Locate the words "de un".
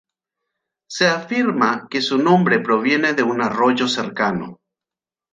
3.13-3.39